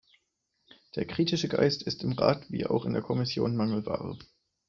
[0.95, 4.17] Der kritische Geist ist im Rat wie auch in der Kommission Mangelware.